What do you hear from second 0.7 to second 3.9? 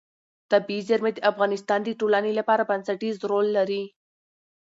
زیرمې د افغانستان د ټولنې لپاره بنسټيز رول لري.